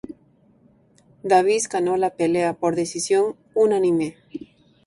Davis 1.21 1.69
ganó 1.69 1.95
la 1.95 2.15
pelea 2.15 2.53
por 2.53 2.75
decisión 2.75 3.35
unánime. 3.53 4.17